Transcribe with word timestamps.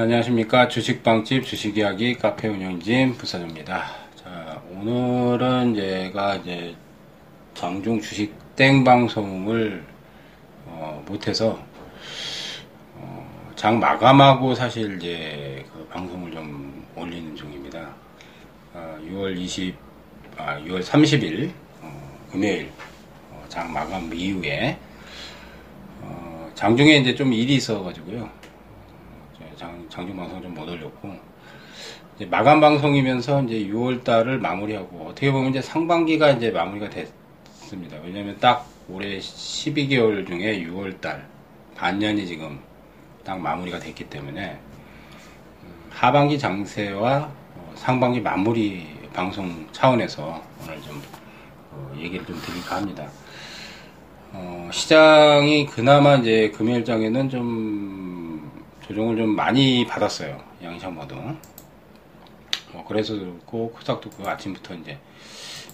자, 0.00 0.04
안녕하십니까. 0.04 0.68
주식방집 0.68 1.44
주식이야기 1.44 2.14
카페 2.14 2.48
운영진 2.48 3.18
부사장입니다. 3.18 3.84
자, 4.14 4.62
오늘은 4.70 5.74
제가 5.74 6.36
이제 6.36 6.74
장중 7.52 8.00
주식 8.00 8.34
땡 8.56 8.82
방송을 8.82 9.84
어, 10.64 11.04
못해서 11.06 11.62
어, 12.94 13.52
장 13.56 13.78
마감하고 13.78 14.54
사실 14.54 14.96
이제 14.96 15.66
그 15.70 15.86
방송을 15.88 16.32
좀 16.32 16.82
올리는 16.96 17.36
중입니다. 17.36 17.94
어, 18.72 18.98
6월 19.02 19.36
20, 19.36 19.76
아, 20.38 20.58
6월 20.60 20.82
30일 20.82 21.50
어, 21.82 22.18
금요일 22.32 22.70
어, 23.32 23.44
장 23.50 23.70
마감 23.70 24.10
이후에 24.14 24.78
어, 26.00 26.50
장중에 26.54 26.96
이제 26.96 27.14
좀 27.14 27.34
일이 27.34 27.56
있어가지고요. 27.56 28.39
장, 29.60 29.86
장중 29.90 30.16
방송 30.16 30.40
좀 30.40 30.54
못 30.54 30.66
올렸고 30.66 31.14
이제 32.16 32.24
마감 32.24 32.60
방송이면서 32.60 33.42
이제 33.42 33.70
6월 33.70 34.02
달을 34.02 34.38
마무리하고 34.38 35.08
어떻게 35.08 35.30
보면 35.30 35.50
이제 35.50 35.60
상반기가 35.60 36.30
이제 36.30 36.50
마무리가 36.50 36.88
됐습니다. 36.88 37.98
왜냐면 38.02 38.38
딱 38.40 38.66
올해 38.88 39.18
12개월 39.18 40.26
중에 40.26 40.64
6월 40.64 40.98
달 41.02 41.26
반년이 41.76 42.26
지금 42.26 42.58
딱 43.22 43.38
마무리가 43.38 43.78
됐기 43.78 44.08
때문에 44.08 44.58
음, 45.62 45.68
하반기 45.90 46.38
장세와 46.38 47.30
어, 47.56 47.72
상반기 47.74 48.18
마무리 48.18 48.86
방송 49.12 49.66
차원에서 49.72 50.42
오늘 50.62 50.80
좀 50.80 51.02
어, 51.70 51.94
얘기를 51.98 52.24
좀 52.24 52.40
드릴까 52.40 52.76
합니다. 52.76 53.10
어, 54.32 54.70
시장이 54.72 55.66
그나마 55.66 56.16
이제 56.16 56.50
금요일장에는 56.56 57.28
좀 57.28 58.19
조정을 58.90 59.16
좀 59.16 59.36
많이 59.36 59.86
받았어요. 59.86 60.42
양시장 60.64 60.96
모두. 60.96 61.14
뭐 62.72 62.84
그래서 62.88 63.14
그렇고 63.14 63.70
코스닥도 63.70 64.10
그 64.10 64.28
아침부터 64.28 64.74
이제 64.74 64.98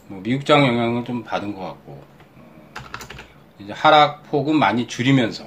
뭐 0.06 0.20
미국장 0.20 0.66
영향을 0.66 1.02
좀 1.06 1.24
받은 1.24 1.54
것 1.54 1.60
같고 1.62 1.92
어, 1.92 2.42
이제 3.58 3.72
하락폭은 3.72 4.56
많이 4.56 4.86
줄이면서 4.86 5.44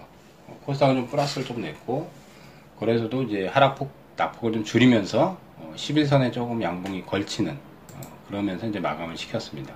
어, 0.47 0.59
코스닥은 0.65 0.95
좀 0.95 1.07
플러스를 1.09 1.45
좀 1.45 1.61
냈고 1.61 2.09
그래서도 2.79 3.21
이제 3.23 3.45
하락폭 3.45 3.91
낙폭을 4.17 4.53
좀 4.53 4.63
줄이면서 4.63 5.37
어, 5.57 5.73
11선에 5.75 6.33
조금 6.33 6.63
양봉이 6.63 7.03
걸치는 7.05 7.51
어, 7.53 8.01
그러면서 8.27 8.65
이제 8.65 8.79
마감을 8.79 9.15
시켰습니다. 9.15 9.75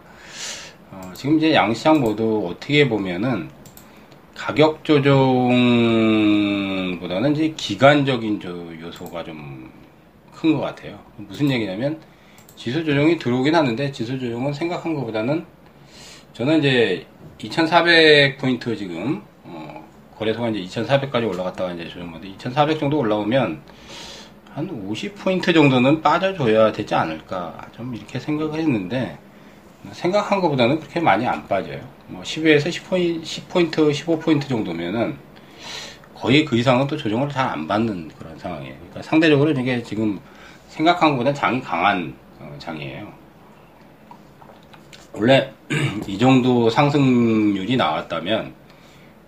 어, 0.90 1.12
지금 1.14 1.38
이제 1.38 1.54
양시장 1.54 2.02
모두 2.02 2.48
어떻게 2.50 2.90
보면은 2.90 3.52
가격 4.36 4.84
조정보다는 4.84 5.32
이제 7.36 7.54
기간적인 7.56 8.42
요소가 8.82 9.24
좀 9.24 9.72
큰 10.44 10.58
것 10.58 10.60
같아요. 10.60 11.00
무슨 11.16 11.50
얘기냐면 11.50 11.98
지수 12.58 12.84
조정이 12.84 13.18
들어오긴 13.18 13.56
하는데 13.56 13.90
지수 13.94 14.20
조정은 14.20 14.52
생각한 14.52 14.94
것보다는 14.94 15.46
저는 16.34 16.60
이제 16.60 17.06
2,400포인트 17.38 18.78
지금 18.78 19.22
어, 19.46 19.88
거래소가 20.18 20.50
이제 20.50 20.82
2,400까지 20.82 21.30
올라갔다가 21.30 21.72
이제 21.72 21.88
조정인데 21.88 22.28
2,400 22.28 22.78
정도 22.78 22.98
올라오면 22.98 23.62
한 24.54 24.90
50포인트 24.92 25.54
정도는 25.54 26.02
빠져줘야 26.02 26.74
되지 26.74 26.94
않을까 26.94 27.70
좀 27.74 27.96
이렇게 27.96 28.20
생각을 28.20 28.60
했는데 28.60 29.18
생각한 29.92 30.40
것보다는 30.42 30.80
그렇게 30.80 31.00
많이 31.00 31.28
안 31.28 31.48
빠져요. 31.48 31.80
뭐 32.08 32.22
10에서 32.24 32.68
10포인트, 32.68 33.24
10포인트, 33.24 33.92
15포인트 33.92 34.48
정도면은 34.48 35.18
거의 36.16 36.46
그 36.46 36.58
이상은 36.58 36.88
또 36.88 36.96
조정을 36.96 37.30
잘 37.30 37.50
안 37.50 37.68
받는 37.68 38.10
그런 38.18 38.38
상황이에요. 38.40 38.76
그러니까 38.76 39.02
상대적으로 39.02 39.52
이게 39.52 39.84
지금 39.84 40.20
생각한 40.70 41.12
것보다 41.12 41.34
장이 41.34 41.62
강한 41.62 42.16
어, 42.40 42.56
장이에요. 42.60 43.12
원래 45.12 45.54
이 46.08 46.18
정도 46.18 46.70
상승률이 46.70 47.76
나왔다면 47.78 48.54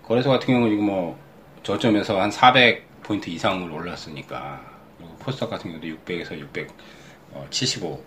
거래소 0.02 0.30
같은 0.30 0.46
경우는 0.46 0.70
지금 0.70 0.86
뭐 0.86 1.18
저점에서 1.62 2.20
한 2.20 2.30
400포인트 2.30 3.28
이상을 3.28 3.70
올랐으니까 3.70 4.60
그리고 4.98 5.14
포스터 5.16 5.48
같은 5.48 5.70
경우도 5.70 5.86
600에서 5.86 6.38
675, 6.38 8.02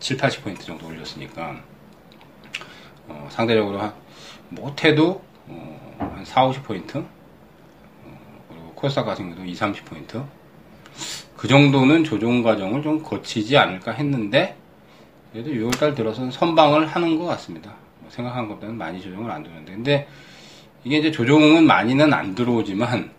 7, 0.00 0.16
80포인트 0.16 0.60
정도 0.60 0.86
올렸으니까 0.88 1.42
어, 1.52 1.75
상대적으로 3.36 3.78
한, 3.78 3.92
못해도 4.48 5.22
어, 5.48 5.96
한 5.98 6.24
4, 6.24 6.48
50포인트 6.48 6.96
어, 6.96 7.06
그리고 8.48 8.72
코스닥 8.74 9.04
같은 9.04 9.26
경우도 9.26 9.44
2, 9.44 9.54
30포인트 9.54 10.24
그 11.36 11.46
정도는 11.46 12.02
조정 12.02 12.42
과정을 12.42 12.82
좀 12.82 13.02
거치지 13.02 13.58
않을까 13.58 13.92
했는데 13.92 14.56
그래도 15.32 15.50
6월달 15.50 15.94
들어서는 15.94 16.30
선방을 16.30 16.86
하는 16.86 17.18
것 17.18 17.26
같습니다. 17.26 17.74
뭐 18.00 18.10
생각한 18.10 18.48
것보다는 18.48 18.78
많이 18.78 19.02
조정을 19.02 19.30
안 19.30 19.42
들어오는데 19.42 19.72
근데 19.74 20.08
이게 20.82 20.98
이제 20.98 21.10
조정은 21.10 21.66
많이는 21.66 22.14
안 22.14 22.34
들어오지만 22.34 23.10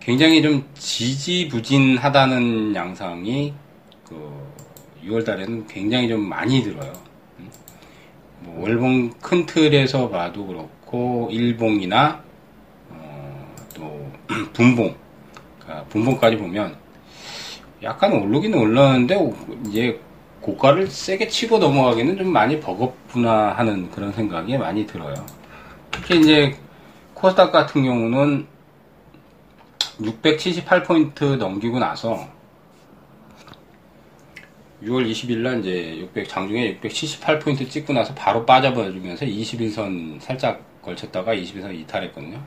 굉장히 0.00 0.42
좀 0.42 0.68
지지부진하다는 0.74 2.74
양상이 2.74 3.54
그 4.04 4.30
6월달에는 5.06 5.66
굉장히 5.66 6.08
좀 6.08 6.28
많이 6.28 6.62
들어요. 6.62 7.09
뭐 8.40 8.62
월봉 8.62 9.10
큰 9.20 9.46
틀에서 9.46 10.08
봐도 10.08 10.46
그렇고 10.46 11.28
일봉이나 11.30 12.22
어, 12.90 13.56
또 13.74 14.10
분봉, 14.52 14.94
그러니까 15.60 15.86
분봉까지 15.88 16.36
보면 16.36 16.76
약간 17.82 18.12
오르긴 18.12 18.54
올랐는데 18.54 19.32
이제 19.68 20.00
고가를 20.40 20.86
세게 20.88 21.28
치고 21.28 21.58
넘어가기는 21.58 22.16
좀 22.16 22.32
많이 22.32 22.60
버겁구나 22.60 23.52
하는 23.52 23.90
그런 23.90 24.12
생각이 24.12 24.56
많이 24.58 24.86
들어요. 24.86 25.14
특히 25.90 26.20
이제 26.20 26.56
코스닥 27.14 27.52
같은 27.52 27.82
경우는 27.84 28.46
678포인트 30.00 31.36
넘기고 31.36 31.78
나서 31.78 32.26
6월 34.82 35.10
20일 35.10 35.38
날 35.38 35.60
이제 35.60 35.98
600 35.98 36.28
장중에 36.28 36.78
678포인트 36.78 37.68
찍고 37.68 37.92
나서 37.92 38.14
바로 38.14 38.46
빠져버리면서 38.46 39.26
21선 39.26 40.20
살짝 40.20 40.62
걸쳤다가 40.82 41.34
21선 41.34 41.78
이탈했거든요. 41.80 42.40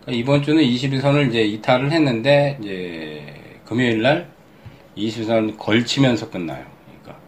그러니까 0.00 0.12
이번 0.12 0.42
주는 0.42 0.62
21선을 0.62 1.28
이제 1.28 1.42
이탈을 1.42 1.92
했는데 1.92 2.58
이제 2.60 3.22
금요일 3.64 4.02
날 4.02 4.28
21선 4.96 5.56
걸치면서 5.56 6.30
끝나요. 6.30 6.64
그러니까 6.86 7.20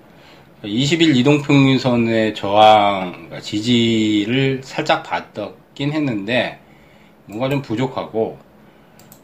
20일 0.65 1.15
이동평균선의 1.17 2.35
저항 2.35 3.13
그러니까 3.13 3.41
지지를 3.41 4.63
살짝 4.65 5.05
받았긴 5.05 5.93
했는데 5.93 6.59
뭔가 7.27 7.49
좀 7.49 7.63
부족하고 7.63 8.39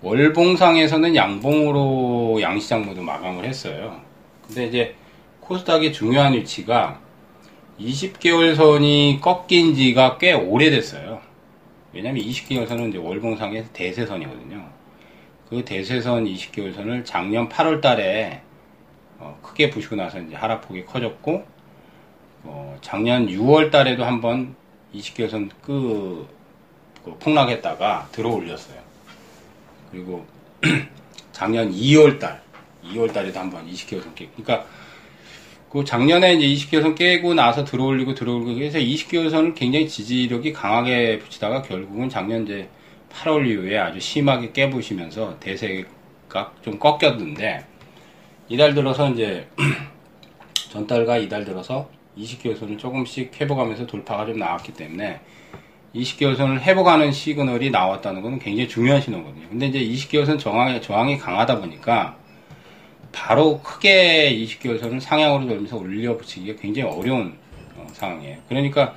월봉상에서는 0.03 1.17
양봉으로 1.17 2.39
양시장 2.41 2.87
모두 2.87 3.03
마감을 3.03 3.45
했어요. 3.45 4.01
근데 4.47 4.67
이제 4.67 4.95
코스닥의 5.47 5.93
중요한 5.93 6.33
위치가 6.33 7.01
20개월 7.79 8.57
선이 8.57 9.21
꺾인 9.21 9.75
지가 9.75 10.19
꽤 10.19 10.33
오래됐어요. 10.33 11.21
왜냐면 11.93 12.23
20개월 12.25 12.67
선은 12.67 12.89
이제 12.89 12.99
월봉상의 12.99 13.67
대세선이거든요. 13.73 14.69
그 15.49 15.65
대세선 15.65 16.25
20개월 16.25 16.75
선을 16.75 17.05
작년 17.05 17.49
8월 17.49 17.81
달에 17.81 18.43
어, 19.19 19.39
크게 19.43 19.71
부시고 19.71 19.97
나서 19.97 20.21
이제 20.21 20.35
하락폭이 20.35 20.85
커졌고, 20.85 21.47
어, 22.43 22.77
작년 22.83 23.27
6월 23.27 23.71
달에도 23.71 24.05
한번 24.05 24.55
20개월 24.95 25.31
선 25.31 25.51
그, 25.63 26.29
그 27.05 27.17
폭락했다가 27.19 28.09
들어 28.13 28.31
올렸어요. 28.31 28.79
그리고 29.91 30.27
작년 31.33 31.73
2월 31.73 32.19
달, 32.19 32.43
2월 32.85 33.13
달에도 33.13 33.41
한번 33.41 33.67
20개월 33.71 34.03
선 34.03 34.15
깨. 34.15 34.29
그러니까 34.37 34.67
그 35.77 35.85
작년에 35.85 36.33
이제 36.33 36.47
20개월선 36.47 36.95
깨고 36.95 37.35
나서 37.35 37.63
들어올리고 37.63 38.15
들어올리고 38.15 38.63
해서 38.63 38.79
20개월선을 38.79 39.55
굉장히 39.55 39.87
지지력이 39.87 40.55
강하게 40.55 41.19
붙이다가 41.19 41.61
결국은 41.61 42.09
작년 42.09 42.45
이제 42.45 42.67
8월 43.13 43.47
이후에 43.47 43.77
아주 43.77 44.01
심하게 44.01 44.53
깨부시면서 44.53 45.39
대세가 45.39 46.53
좀 46.63 46.79
꺾였는데 46.79 47.67
이달 48.49 48.73
들어서 48.73 49.11
이제 49.11 49.47
전달과 50.71 51.19
이달 51.19 51.45
들어서 51.45 51.91
20개월선을 52.17 52.79
조금씩 52.79 53.39
회복하면서 53.39 53.87
돌파가 53.87 54.25
좀 54.25 54.39
나왔기 54.39 54.73
때문에 54.73 55.21
20개월선을 55.95 56.61
회복하는 56.61 57.13
시그널이 57.13 57.71
나왔다는 57.71 58.23
것은 58.23 58.39
굉장히 58.39 58.67
중요한 58.67 59.03
신호거든요. 59.03 59.47
근데 59.51 59.67
이제 59.67 59.81
20개월선 59.81 60.39
저항이, 60.39 60.81
저항이 60.81 61.19
강하다 61.19 61.61
보니까 61.61 62.17
바로 63.17 63.61
크게 63.61 64.31
20개월선을 64.45 65.01
상향으로 65.01 65.47
돌면서 65.47 65.79
올려 65.79 66.15
붙이기가 66.19 66.61
굉장히 66.61 66.91
어려운 66.91 67.35
어, 67.75 67.87
상황이에요. 67.95 68.37
그러니까 68.47 68.95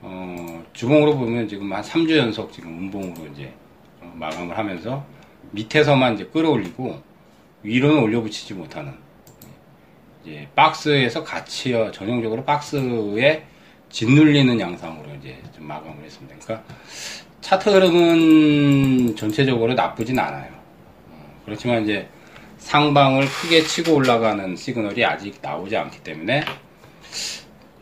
어, 0.00 0.64
주봉으로 0.72 1.18
보면 1.18 1.46
지금 1.46 1.70
한 1.70 1.82
3주 1.82 2.16
연속 2.16 2.50
지금 2.50 2.78
운봉으로 2.78 3.30
이제 3.30 3.52
어, 4.00 4.10
마감을 4.16 4.56
하면서 4.56 5.04
밑에서만 5.50 6.14
이제 6.14 6.24
끌어올리고 6.24 7.02
위로는 7.62 8.02
올려붙이지 8.02 8.54
못하는 8.54 8.94
이제 10.24 10.48
박스에서 10.56 11.22
같이 11.22 11.72
전형적으로 11.92 12.44
박스에 12.44 13.44
짓눌리는 13.90 14.58
양상으로 14.58 15.14
이제 15.16 15.36
좀 15.54 15.66
마감을 15.66 16.02
했습니다. 16.02 16.34
그러니까 16.42 16.74
차트 17.42 17.68
흐름은 17.68 19.14
전체적으로 19.14 19.74
나쁘진 19.74 20.18
않아요. 20.18 20.50
어, 21.10 21.42
그렇지만 21.44 21.82
이제 21.82 22.08
상방을 22.62 23.26
크게 23.26 23.64
치고 23.64 23.94
올라가는 23.94 24.56
시그널이 24.56 25.04
아직 25.04 25.38
나오지 25.42 25.76
않기 25.76 26.02
때문에 26.02 26.42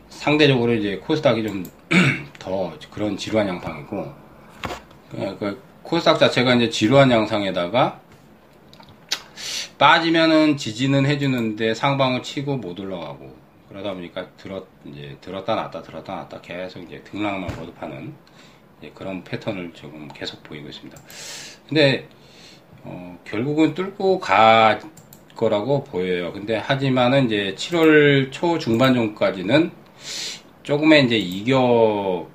상대적으로 0.08 0.74
이제 0.74 0.96
코스닥이 0.96 1.42
좀 1.46 1.64
더 2.38 2.76
그런 2.90 3.16
지루한 3.16 3.46
양상이고 3.46 4.12
그 5.38 5.62
코스닥 5.82 6.18
자체가 6.18 6.54
이제 6.54 6.70
지루한 6.70 7.10
양상에다가 7.10 8.00
빠지면은 9.78 10.56
지지는 10.56 11.06
해주는데 11.06 11.74
상방을 11.74 12.22
치고 12.22 12.56
못 12.56 12.78
올라가고 12.80 13.36
그러다 13.68 13.94
보니까 13.94 14.28
들었 14.36 14.66
이제 14.84 15.16
들었다 15.20 15.54
놨다 15.54 15.82
들었다 15.82 16.16
놨다 16.16 16.40
계속 16.40 16.82
이제 16.82 17.02
등락만 17.04 17.54
거듭하는 17.56 18.14
그런 18.94 19.22
패턴을 19.22 19.72
조금 19.74 20.08
계속 20.08 20.42
보이고 20.42 20.68
있습니다. 20.68 21.00
근데 21.68 22.08
어, 22.84 23.18
결국은 23.24 23.74
뚫고 23.74 24.20
갈 24.20 24.80
거라고 25.36 25.84
보여요. 25.84 26.32
근데 26.32 26.56
하지만은 26.56 27.26
이제 27.26 27.54
7월 27.56 28.30
초 28.30 28.58
중반 28.58 28.94
정도까지는 28.94 29.70
조금의 30.62 31.06
이제 31.06 31.16
이격 31.16 32.28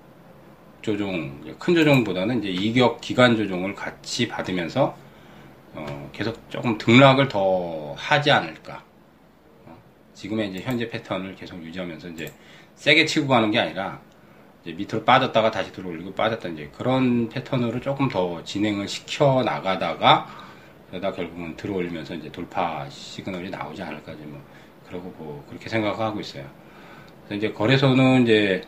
조정, 0.81 1.41
큰 1.57 1.75
조정보다는 1.75 2.39
이제 2.39 2.49
이격 2.49 3.01
기간 3.01 3.35
조정을 3.35 3.75
같이 3.75 4.27
받으면서 4.27 4.95
어, 5.73 6.09
계속 6.13 6.49
조금 6.49 6.77
등락을 6.77 7.27
더 7.27 7.93
하지 7.97 8.31
않을까. 8.31 8.83
어, 9.65 9.75
지금의 10.13 10.49
이제 10.49 10.61
현재 10.61 10.87
패턴을 10.87 11.35
계속 11.35 11.63
유지하면서 11.63 12.09
이제 12.09 12.31
세게 12.75 13.05
치고 13.05 13.27
가는 13.27 13.51
게 13.51 13.59
아니라 13.59 13.99
밑으로 14.73 15.03
빠졌다가 15.03 15.51
다시 15.51 15.71
들어올리고 15.71 16.13
빠졌다 16.13 16.49
이제 16.49 16.69
그런 16.75 17.29
패턴으로 17.29 17.79
조금 17.81 18.09
더 18.09 18.43
진행을 18.43 18.87
시켜 18.87 19.43
나가다가 19.43 20.27
그러다 20.89 21.11
결국은 21.11 21.55
들어올리면서 21.55 22.15
이제 22.15 22.31
돌파 22.31 22.89
시그널이 22.89 23.49
나오지 23.49 23.81
않을까 23.81 24.13
뭐 24.13 24.41
그러고 24.87 25.13
뭐 25.17 25.45
그렇게 25.49 25.69
생각하고 25.69 26.19
있어요. 26.19 26.45
그래서 27.25 27.35
이제 27.37 27.51
거래소는 27.51 28.23
이제 28.23 28.63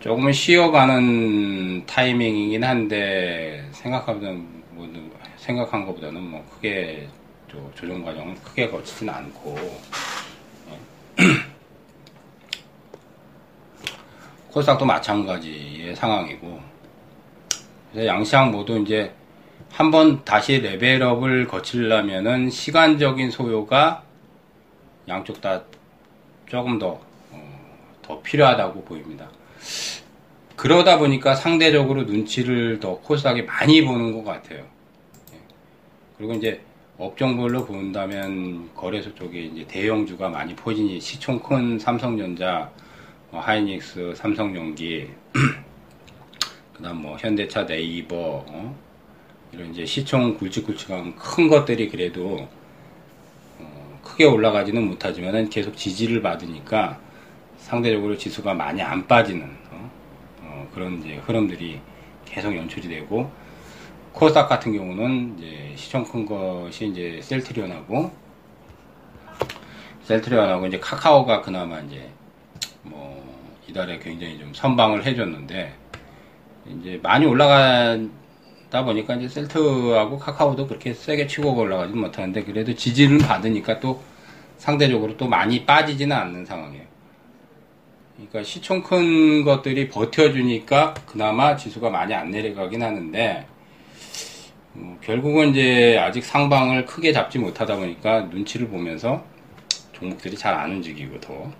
조금은 0.00 0.32
쉬어가는 0.32 1.86
타이밍이긴 1.86 2.64
한데 2.64 3.66
생각하면 3.72 4.46
뭐 4.70 4.88
생각한 5.36 5.86
것보다는 5.86 6.20
뭐 6.20 6.44
크게 6.54 7.08
조정 7.74 8.04
과정은 8.04 8.34
크게 8.42 8.68
거치진 8.68 9.08
않고 9.08 9.56
코스닥도 14.54 14.84
마찬가지의 14.84 15.96
상황이고 15.96 16.60
그래서 17.90 18.06
양시장 18.06 18.52
모두 18.52 18.78
이제 18.78 19.12
한번 19.72 20.24
다시 20.24 20.60
레벨업을 20.60 21.48
거치려면은 21.48 22.50
시간적인 22.50 23.32
소요가 23.32 24.04
양쪽 25.08 25.40
다 25.40 25.64
조금 26.46 26.78
더, 26.78 27.00
어, 27.32 27.98
더 28.00 28.22
필요하다고 28.22 28.84
보입니다. 28.84 29.28
그러다 30.54 30.98
보니까 30.98 31.34
상대적으로 31.34 32.04
눈치를 32.04 32.78
더 32.78 32.98
코스닥이 33.00 33.42
많이 33.42 33.84
보는 33.84 34.12
것 34.12 34.22
같아요. 34.22 34.60
예. 35.32 35.38
그리고 36.16 36.34
이제 36.34 36.60
업종별로 36.96 37.64
본다면 37.64 38.70
거래소 38.72 39.12
쪽에 39.16 39.40
이제 39.40 39.66
대형주가 39.66 40.28
많이 40.28 40.54
포진이 40.54 41.00
시총 41.00 41.40
큰 41.40 41.76
삼성전자, 41.76 42.70
뭐 43.34 43.42
하이닉스, 43.42 44.14
삼성전기, 44.14 45.10
그다음 46.72 47.02
뭐 47.02 47.16
현대차, 47.16 47.66
네이버, 47.66 48.44
어? 48.46 48.78
이런 49.50 49.72
이제 49.72 49.84
시총 49.84 50.38
굵직굵직한 50.38 51.16
큰 51.16 51.48
것들이 51.48 51.88
그래도 51.88 52.48
어, 53.58 54.00
크게 54.04 54.24
올라가지는 54.24 54.86
못하지만은 54.86 55.50
계속 55.50 55.76
지지를 55.76 56.22
받으니까 56.22 57.00
상대적으로 57.56 58.16
지수가 58.16 58.54
많이 58.54 58.80
안 58.80 59.04
빠지는 59.04 59.50
어? 59.72 59.90
어, 60.42 60.70
그런 60.72 61.00
이제 61.00 61.16
흐름들이 61.16 61.80
계속 62.24 62.54
연출이 62.54 62.86
되고 62.86 63.32
코스닥 64.12 64.48
같은 64.48 64.72
경우는 64.72 65.38
이제 65.38 65.72
시총 65.74 66.04
큰 66.04 66.24
것이 66.24 66.86
이제 66.86 67.18
셀트리온하고 67.20 68.12
셀트리온하고 70.04 70.68
이제 70.68 70.78
카카오가 70.78 71.42
그나마 71.42 71.80
이제 71.80 72.08
뭐 72.20 72.23
이달에 73.74 73.98
굉장히 73.98 74.38
좀 74.38 74.54
선방을 74.54 75.04
해줬는데 75.04 75.74
이제 76.80 77.00
많이 77.02 77.26
올라가다 77.26 78.84
보니까 78.84 79.16
이제 79.16 79.28
셀트하고 79.28 80.16
카카오도 80.16 80.68
그렇게 80.68 80.94
세게 80.94 81.26
치고 81.26 81.52
올라가지 81.52 81.92
못하는데 81.92 82.44
그래도 82.44 82.72
지지를 82.72 83.18
받으니까 83.18 83.80
또 83.80 84.00
상대적으로 84.58 85.16
또 85.16 85.26
많이 85.26 85.66
빠지지는 85.66 86.16
않는 86.16 86.46
상황이에요. 86.46 86.84
그러니까 88.14 88.44
시총 88.44 88.84
큰 88.84 89.44
것들이 89.44 89.88
버텨주니까 89.88 90.94
그나마 91.04 91.56
지수가 91.56 91.90
많이 91.90 92.14
안 92.14 92.30
내려가긴 92.30 92.80
하는데 92.80 93.46
어, 94.76 94.98
결국은 95.02 95.50
이제 95.50 95.98
아직 95.98 96.24
상방을 96.24 96.86
크게 96.86 97.12
잡지 97.12 97.40
못하다 97.40 97.76
보니까 97.76 98.22
눈치를 98.22 98.68
보면서 98.68 99.24
종목들이 99.92 100.36
잘 100.36 100.54
안 100.54 100.70
움직이고 100.70 101.20
더 101.20 101.50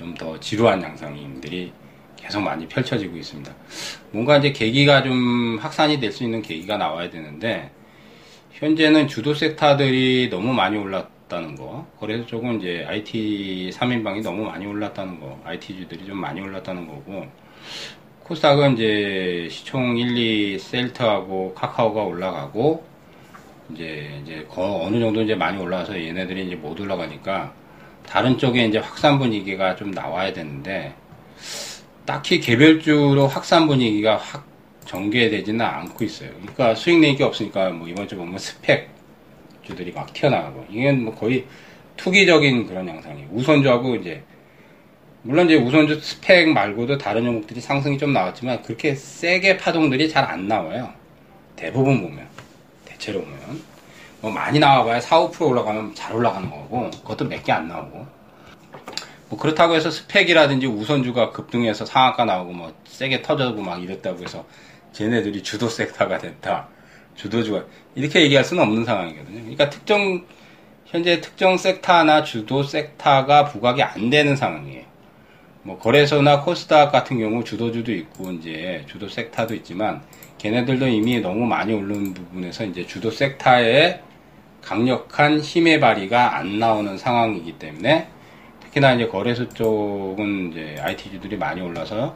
좀 0.00 0.14
더 0.14 0.38
지루한 0.40 0.82
양상들이 0.82 1.72
계속 2.16 2.40
많이 2.40 2.66
펼쳐지고 2.66 3.16
있습니다. 3.16 3.54
뭔가 4.12 4.38
이제 4.38 4.52
계기가 4.52 5.02
좀 5.02 5.58
확산이 5.60 6.00
될 6.00 6.10
수 6.12 6.24
있는 6.24 6.40
계기가 6.42 6.76
나와야 6.78 7.10
되는데 7.10 7.70
현재는 8.52 9.08
주도 9.08 9.34
섹터들이 9.34 10.28
너무 10.30 10.52
많이 10.52 10.76
올랐다는 10.78 11.54
거. 11.54 11.86
그래서 12.00 12.26
조금 12.26 12.58
이제 12.58 12.84
IT 12.88 13.70
3인방이 13.74 14.22
너무 14.22 14.44
많이 14.44 14.66
올랐다는 14.66 15.20
거. 15.20 15.40
IT주들이 15.44 16.06
좀 16.06 16.18
많이 16.18 16.40
올랐다는 16.40 16.86
거고. 16.86 17.26
코스닥은 18.24 18.74
이제 18.74 19.48
시총 19.50 19.96
1, 19.96 20.16
2 20.16 20.58
셀트하고 20.58 21.54
카카오가 21.54 22.02
올라가고 22.02 22.84
이제 23.72 24.20
이제 24.22 24.46
어느 24.56 24.98
정도 25.00 25.22
이제 25.22 25.34
많이 25.34 25.60
올라와서 25.60 25.98
얘네들이 25.98 26.46
이제 26.46 26.56
못 26.56 26.78
올라가니까 26.78 27.52
다른 28.10 28.36
쪽에 28.36 28.64
이제 28.64 28.78
확산 28.78 29.20
분위기가 29.20 29.76
좀 29.76 29.92
나와야 29.92 30.32
되는데 30.32 30.92
딱히 32.04 32.40
개별주로 32.40 33.28
확산 33.28 33.68
분위기가 33.68 34.16
확 34.16 34.44
전개되지는 34.84 35.64
않고 35.64 36.04
있어요. 36.04 36.30
그러니까 36.40 36.74
수익 36.74 36.98
내기 36.98 37.22
없으니까 37.22 37.70
뭐 37.70 37.86
이번 37.86 38.08
주 38.08 38.16
보면 38.16 38.36
스펙 38.36 38.88
주들이 39.62 39.92
막 39.92 40.12
튀어나가고 40.12 40.66
이게 40.70 40.90
뭐 40.90 41.14
거의 41.14 41.44
투기적인 41.96 42.66
그런 42.66 42.88
양상이에요. 42.88 43.28
우선주하고 43.30 43.94
이제 43.94 44.24
물론 45.22 45.46
이제 45.46 45.54
우선주 45.54 46.00
스펙 46.00 46.48
말고도 46.48 46.98
다른 46.98 47.24
종목들이 47.24 47.60
상승이 47.60 47.96
좀 47.96 48.12
나왔지만 48.12 48.62
그렇게 48.62 48.96
세게 48.96 49.58
파동들이 49.58 50.08
잘 50.08 50.24
안 50.24 50.48
나와요. 50.48 50.92
대부분 51.54 52.02
보면 52.02 52.26
대체로 52.86 53.20
보면 53.20 53.62
뭐 54.20 54.30
많이 54.30 54.58
나와봐야 54.58 55.00
4, 55.00 55.28
5% 55.30 55.48
올라가면 55.48 55.94
잘 55.94 56.14
올라가는 56.14 56.48
거고 56.50 56.90
그것도 56.90 57.24
몇 57.26 57.42
개 57.42 57.52
안 57.52 57.68
나오고 57.68 58.06
뭐 59.28 59.38
그렇다고 59.38 59.74
해서 59.74 59.90
스펙이라든지 59.90 60.66
우선주가 60.66 61.30
급등해서 61.30 61.84
상한가 61.86 62.24
나오고 62.24 62.52
뭐 62.52 62.74
세게 62.84 63.22
터져고 63.22 63.62
막 63.62 63.82
이랬다고 63.82 64.22
해서 64.22 64.44
쟤네들이 64.92 65.42
주도 65.42 65.68
섹터가 65.68 66.18
됐다 66.18 66.68
주도주가 67.14 67.64
이렇게 67.94 68.22
얘기할 68.22 68.44
수는 68.44 68.62
없는 68.62 68.84
상황이거든요. 68.84 69.40
그러니까 69.40 69.70
특정 69.70 70.24
현재 70.86 71.20
특정 71.20 71.56
섹터나 71.56 72.24
주도 72.24 72.62
섹터가 72.64 73.44
부각이 73.44 73.82
안 73.82 74.10
되는 74.10 74.34
상황이에요. 74.36 74.84
뭐 75.62 75.78
거래소나 75.78 76.40
코스닥 76.40 76.90
같은 76.90 77.18
경우 77.18 77.44
주도주도 77.44 77.92
있고 77.92 78.32
이제 78.32 78.84
주도 78.88 79.08
섹터도 79.08 79.54
있지만 79.56 80.02
걔네들도 80.38 80.88
이미 80.88 81.20
너무 81.20 81.44
많이 81.46 81.72
오른 81.74 82.14
부분에서 82.14 82.64
이제 82.64 82.86
주도 82.86 83.10
섹터의 83.10 84.00
강력한 84.62 85.40
힘의 85.40 85.80
발휘가 85.80 86.36
안 86.36 86.58
나오는 86.58 86.96
상황이기 86.98 87.52
때문에 87.58 88.08
특히나 88.62 88.94
이제 88.94 89.06
거래소 89.08 89.48
쪽은 89.48 90.50
이제 90.52 90.76
IT주들이 90.80 91.36
많이 91.36 91.60
올라서 91.60 92.14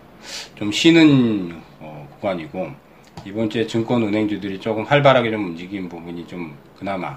좀 0.55 0.71
쉬는 0.73 1.61
어, 1.81 2.09
구간이고 2.15 2.71
이번 3.25 3.51
주에 3.51 3.67
증권은행주들이 3.67 4.61
조금 4.61 4.85
활발하게 4.85 5.31
좀 5.31 5.45
움직인 5.47 5.89
부분이 5.89 6.27
좀 6.27 6.57
그나마 6.79 7.17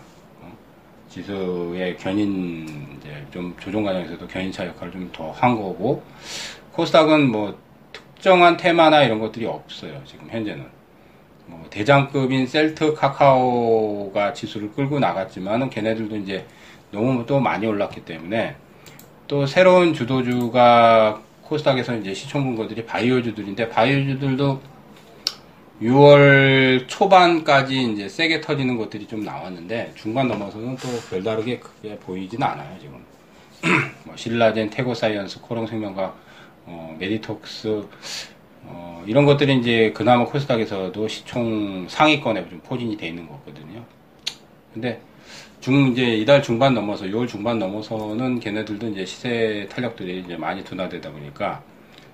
지수의 1.10 1.98
견인 1.98 2.98
이제 3.00 3.26
좀 3.32 3.56
조정 3.60 3.84
과정에서도 3.84 4.28
견인차 4.28 4.66
역할을 4.68 4.92
좀 4.94 5.12
더 5.12 5.32
한 5.32 5.56
거고 5.56 6.04
코스닥은 6.74 7.32
뭐 7.32 7.58
특정한 7.94 8.58
테마나 8.58 9.04
이런 9.04 9.20
것들이 9.20 9.46
없어요 9.46 10.02
지금 10.06 10.30
현재는. 10.30 10.62
뭐 10.62 10.77
대장급인 11.70 12.48
셀트 12.48 12.94
카카오가 12.94 14.34
지수를 14.34 14.72
끌고 14.72 15.00
나갔지만은 15.00 15.70
걔네들도 15.70 16.16
이제 16.18 16.46
너무 16.92 17.26
또 17.26 17.40
많이 17.40 17.68
올랐기 17.68 18.06
때문에 18.06 18.56
또 19.28 19.46
새로운 19.46 19.94
주도주가 19.94 21.22
코스닥에서 21.44 21.96
이제 21.98 22.14
시총 22.14 22.44
본 22.44 22.56
것들이 22.56 22.86
바이오주들인데 22.86 23.70
바이오주들도 23.70 24.62
6월 25.82 26.88
초반까지 26.88 27.92
이제 27.92 28.10
세게 28.10 28.42
터지는 28.42 28.78
것들이 28.78 29.06
좀 29.06 29.24
나왔는데 29.24 29.94
중반 29.96 30.28
넘어서는 30.28 30.76
또 30.78 30.88
별다르게 31.10 31.60
크게 31.60 31.98
보이지는 32.00 32.46
않아요 32.46 32.78
지금. 32.80 33.06
뭐 34.04 34.16
신라젠, 34.16 34.70
테고사이언스, 34.70 35.42
코오롱생명과학, 35.42 36.96
메디톡스 37.00 37.86
어, 38.68 39.04
이런 39.08 39.26
것들이 39.26 39.58
이제 39.58 39.92
그나마 39.96 40.26
코스닥에서도 40.26 41.08
시총 41.08 41.88
상위권에 41.90 42.50
좀 42.50 42.60
포진이 42.62 42.98
돼 42.98 43.08
있는 43.08 43.28
거거든요. 43.28 43.84
근데 44.74 45.02
중 45.60 45.92
이제 45.92 46.16
이달 46.16 46.42
중반 46.44 46.74
넘어서 46.74 47.06
6월 47.06 47.28
중반 47.28 47.58
넘어서는 47.60 48.40
걔네들도 48.40 48.90
이제 48.90 49.06
시세 49.06 49.68
탄력들이 49.72 50.22
이제 50.22 50.38
많이 50.38 50.64
둔화되다 50.64 51.12
보니까 51.12 51.64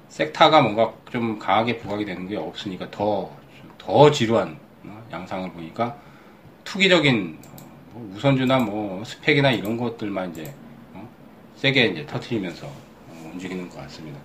섹터가 0.08 0.62
뭔가 0.62 0.94
좀 1.12 1.38
강하게 1.40 1.78
부각이 1.78 2.06
되는 2.06 2.28
게 2.28 2.38
없으니까 2.38 2.90
더, 2.92 3.30
더 3.78 4.12
지루한 4.12 4.58
어, 4.86 5.04
양상을 5.12 5.52
보니까 5.52 5.98
투기적인 6.64 7.40
어, 7.48 7.58
뭐 7.94 8.14
우선주나 8.16 8.60
뭐 8.60 9.04
스펙이나 9.04 9.52
이런 9.52 9.78
것들만 9.78 10.32
이제 10.32 10.54
어, 10.94 11.08
세게 11.56 11.88
이제 11.88 12.06
터트리면서 12.06 12.68
움직이는 13.34 13.70
것 13.70 13.78
같습니다. 13.80 14.20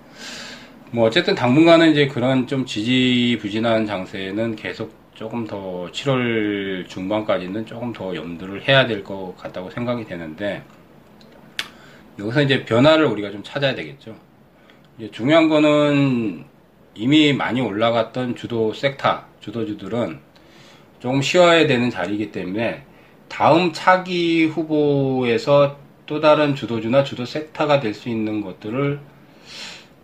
뭐 0.91 1.07
어쨌든 1.07 1.35
당분간은 1.35 1.91
이제 1.93 2.07
그런 2.07 2.47
좀 2.47 2.65
지지부진한 2.65 3.87
장세는 3.87 4.57
계속 4.57 4.95
조금 5.15 5.47
더 5.47 5.89
7월 5.93 6.89
중반까지는 6.89 7.67
조금 7.67 7.93
더 7.93 8.15
염두를 8.15 8.67
해야 8.67 8.87
될 8.87 9.05
것 9.05 9.35
같다고 9.37 9.71
생각이 9.71 10.05
되는데 10.07 10.63
여기서 12.19 12.43
이제 12.43 12.65
변화를 12.65 13.05
우리가 13.07 13.31
좀 13.31 13.43
찾아야 13.43 13.75
되겠죠. 13.75 14.17
이제 14.99 15.11
중요한 15.11 15.49
거는 15.49 16.45
이미 16.95 17.33
많이 17.33 17.61
올라갔던 17.61 18.35
주도 18.35 18.73
섹터, 18.73 19.23
주도주들은 19.41 20.19
조금 21.01 21.23
쉬어야 21.23 21.67
되는 21.67 21.91
자리이기 21.91 22.33
때문에 22.33 22.83
다음 23.29 23.73
차기 23.73 24.47
후보에서 24.47 25.77
또 26.07 26.21
다른 26.21 26.55
주도주나 26.55 27.05
주도 27.05 27.25
섹터가 27.27 27.81
될 27.81 27.93
수 27.95 28.09
있는 28.09 28.41
것들을 28.41 28.99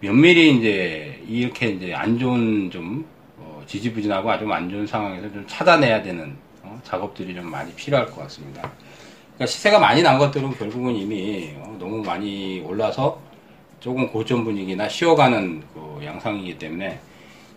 면밀히 0.09 0.59
이제 0.59 1.19
이렇게 1.27 1.69
이제 1.69 1.95
안 1.95 2.19
좋은 2.19 2.71
좀 2.71 3.07
어, 3.39 3.63
지지부진하고 3.67 4.31
아주 4.31 4.47
안 4.53 4.69
좋은 4.69 4.87
상황에서 4.87 5.33
좀 5.33 5.43
찾아내야 5.49 6.03
되는 6.03 6.37
어, 6.63 6.79
작업들이 6.85 7.35
좀 7.35 7.51
많이 7.51 7.73
필요할 7.73 8.05
것 8.07 8.17
같습니다. 8.17 8.71
그러니까 9.35 9.47
시세가 9.47 9.79
많이 9.79 10.03
난 10.03 10.19
것들은 10.19 10.51
결국은 10.59 10.95
이미 10.95 11.55
어, 11.57 11.75
너무 11.81 12.03
많이 12.03 12.61
올라서 12.61 13.19
조금 13.81 14.07
고점 14.13 14.45
분위기나 14.45 14.91
쉬어가는 14.91 15.63
그 15.73 16.05
양상이기 16.05 16.59
때문에 16.59 16.99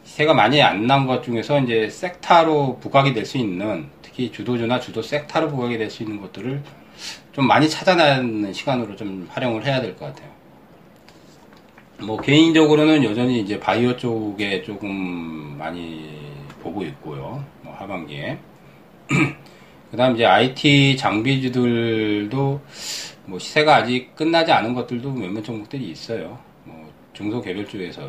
시세가 0.05 0.33
많이 0.33 0.61
안 0.61 0.87
난 0.87 1.05
것 1.05 1.23
중에서 1.23 1.59
이제 1.59 1.89
섹타로 1.89 2.79
부각이 2.79 3.13
될 3.13 3.25
수 3.25 3.37
있는 3.37 3.87
특히 4.01 4.31
주도주나 4.31 4.79
주도 4.79 5.01
섹타로 5.01 5.49
부각이 5.49 5.77
될 5.77 5.89
수 5.89 6.03
있는 6.03 6.21
것들을 6.21 6.63
좀 7.33 7.45
많이 7.45 7.67
찾아내는 7.69 8.53
시간으로 8.53 8.95
좀 8.95 9.27
활용을 9.29 9.65
해야 9.65 9.81
될 9.81 9.97
것 9.97 10.05
같아요. 10.05 10.29
뭐 11.99 12.21
개인적으로는 12.21 13.03
여전히 13.03 13.39
이제 13.39 13.59
바이오 13.59 13.97
쪽에 13.97 14.61
조금 14.63 15.57
많이 15.57 16.09
보고 16.61 16.83
있고요. 16.83 17.43
뭐 17.61 17.73
하반기에. 17.73 18.37
그 19.89 19.97
다음 19.97 20.15
이제 20.15 20.25
IT 20.25 20.97
장비주들도 20.97 22.61
뭐 23.25 23.39
시세가 23.39 23.77
아직 23.77 24.15
끝나지 24.15 24.51
않은 24.51 24.73
것들도 24.73 25.11
몇몇 25.11 25.41
종목들이 25.41 25.89
있어요. 25.89 26.37
뭐 26.65 26.91
중소 27.13 27.41
개별주에서. 27.41 28.01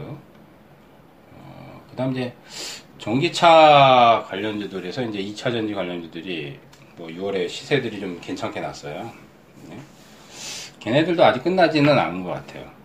어, 1.33 1.83
그 1.90 1.97
다음 1.97 2.12
이제 2.12 2.35
전기차 2.99 4.26
관련주들에서 4.28 5.04
이제 5.04 5.18
2차 5.21 5.52
전지 5.52 5.73
관련주들이 5.73 6.59
뭐 6.97 7.09
6월에 7.09 7.49
시세들이 7.49 8.00
좀 8.00 8.18
괜찮게 8.21 8.61
났어요. 8.61 9.11
네. 9.68 9.78
걔네들도 10.80 11.25
아직 11.25 11.42
끝나지는 11.42 11.97
않은 11.97 12.23
것 12.25 12.30
같아요. 12.30 12.78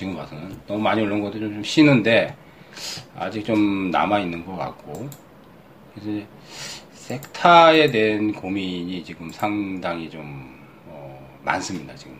지금 0.00 0.16
봐서는. 0.16 0.58
너무 0.66 0.80
많이 0.80 1.02
올라온 1.02 1.20
것도 1.20 1.38
좀, 1.38 1.62
쉬는데 1.62 2.34
아직 3.14 3.44
좀 3.44 3.90
남아 3.90 4.20
있는 4.20 4.46
것 4.46 4.56
같고. 4.56 5.10
그래서 5.94 6.26
섹타에 6.94 7.90
대한 7.90 8.32
고민이 8.32 9.04
지금 9.04 9.30
상당히 9.30 10.08
좀 10.08 10.58
어, 10.86 11.38
많습니다 11.44 11.94
지금. 11.94 12.18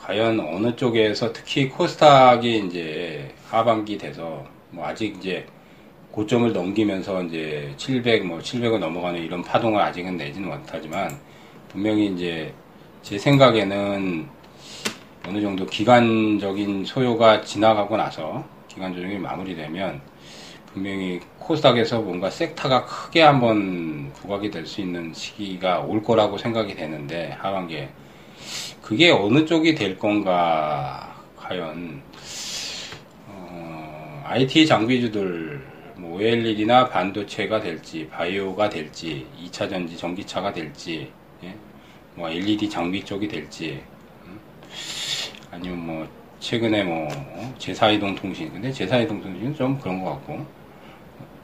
과연 0.00 0.38
어느 0.38 0.76
쪽에서 0.76 1.32
특히 1.32 1.68
코스닥이 1.68 2.66
이제 2.66 3.34
하반기 3.48 3.98
돼서 3.98 4.46
뭐 4.70 4.86
아직 4.86 5.16
이제 5.16 5.44
고점을 6.12 6.52
넘기면서 6.52 7.24
이제 7.24 7.74
700, 7.76 8.24
뭐 8.24 8.38
700을 8.38 8.78
넘어가는 8.78 9.20
이런 9.20 9.42
파동을 9.42 9.82
아직은 9.82 10.16
내지는 10.16 10.48
못하지만 10.48 11.18
분명히 11.70 12.06
이제 12.06 12.54
제 13.02 13.18
생각에는 13.18 14.28
어느 15.26 15.40
정도 15.40 15.64
기간적인 15.66 16.84
소요가 16.84 17.40
지나가고 17.40 17.96
나서 17.96 18.44
기간 18.68 18.94
조정이 18.94 19.18
마무리되면 19.18 20.00
분명히 20.72 21.20
코스닥에서 21.38 22.00
뭔가 22.00 22.28
섹터가 22.30 22.84
크게 22.84 23.22
한번 23.22 24.12
부각이 24.14 24.50
될 24.50 24.66
수 24.66 24.80
있는 24.80 25.12
시기가 25.14 25.80
올 25.80 26.02
거라고 26.02 26.36
생각이 26.36 26.74
되는데 26.74 27.36
하반기에 27.38 27.88
그게 28.82 29.10
어느 29.10 29.46
쪽이 29.46 29.74
될 29.74 29.98
건가 29.98 31.16
과연 31.36 32.02
어, 33.28 34.22
IT 34.26 34.66
장비주들 34.66 35.64
뭐 35.96 36.16
OLED나 36.18 36.88
반도체가 36.88 37.60
될지 37.60 38.08
바이오가 38.08 38.68
될지 38.68 39.26
2차 39.42 39.70
전지 39.70 39.96
전기차가 39.96 40.52
될지 40.52 41.10
예? 41.44 41.54
뭐 42.14 42.28
LED 42.28 42.68
장비 42.68 43.04
쪽이 43.04 43.28
될지 43.28 43.80
아니면 45.54 45.86
뭐 45.86 46.08
최근에 46.40 46.82
뭐 46.82 47.08
어? 47.08 47.54
제사이동 47.58 48.16
통신 48.16 48.52
근데 48.52 48.72
제사이동 48.72 49.22
통신은 49.22 49.54
좀 49.54 49.78
그런 49.78 50.02
것 50.02 50.10
같고. 50.10 50.46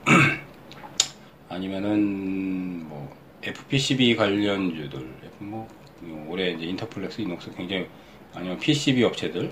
아니면은 1.49 2.89
뭐 2.89 3.17
FPCB 3.43 4.17
관련주들 4.17 5.09
뭐 5.39 5.69
올해 6.29 6.51
이제 6.51 6.65
인터플렉스 6.67 7.21
이녹스 7.21 7.55
굉장히 7.55 7.87
아니면 8.35 8.59
PCB 8.59 9.05
업체들. 9.05 9.51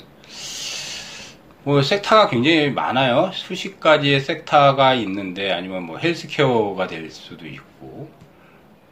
뭐 1.64 1.82
섹터가 1.82 2.28
굉장히 2.28 2.70
많아요. 2.70 3.30
수십 3.32 3.78
가지의 3.80 4.20
섹터가 4.20 4.94
있는데 4.94 5.52
아니면 5.52 5.84
뭐 5.84 5.98
헬스케어가 5.98 6.86
될 6.86 7.10
수도 7.10 7.46
있고. 7.46 8.10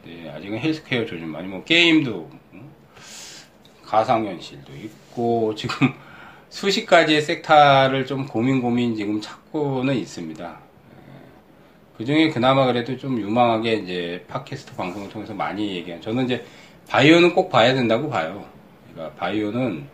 네, 0.05 0.29
아직은 0.29 0.59
헬스케어 0.59 1.05
조짐 1.05 1.35
아니면 1.35 1.57
뭐 1.57 1.63
게임도 1.65 2.29
가상현실도 3.87 4.73
있고 4.75 5.55
지금 5.55 5.93
수십 6.49 6.85
가지의 6.85 7.21
섹터를 7.21 8.05
좀 8.05 8.25
고민 8.25 8.61
고민 8.61 8.95
지금 8.95 9.19
찾고는 9.19 9.95
있습니다. 9.95 10.43
예. 10.45 11.03
그 11.97 12.05
중에 12.05 12.29
그나마 12.29 12.65
그래도 12.65 12.97
좀 12.97 13.19
유망하게 13.19 13.73
이제 13.73 14.25
팟캐스트 14.27 14.75
방송을 14.75 15.09
통해서 15.09 15.33
많이 15.33 15.75
얘기한 15.75 16.01
저는 16.01 16.25
이제 16.25 16.45
바이오는 16.87 17.33
꼭 17.33 17.49
봐야 17.49 17.73
된다고 17.73 18.09
봐요. 18.09 18.45
그러니까 18.93 19.15
바이오는 19.15 19.87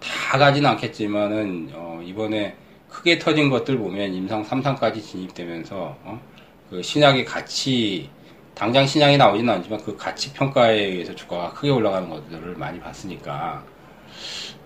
다 0.00 0.38
가지는 0.38 0.70
않겠지만은 0.70 1.70
어 1.74 2.00
이번에 2.04 2.56
크게 2.88 3.18
터진 3.18 3.50
것들 3.50 3.78
보면 3.78 4.14
임상 4.14 4.44
3상까지 4.44 5.02
진입되면서 5.02 5.96
어 6.04 6.36
그 6.70 6.82
신약의 6.82 7.24
가치 7.24 8.10
당장 8.56 8.86
신약이 8.86 9.18
나오지는 9.18 9.52
않지만 9.52 9.82
그 9.84 9.98
가치 9.98 10.32
평가에 10.32 10.76
의해서 10.76 11.14
주가가 11.14 11.52
크게 11.52 11.68
올라가는 11.68 12.08
것들을 12.08 12.54
많이 12.56 12.80
봤으니까 12.80 13.62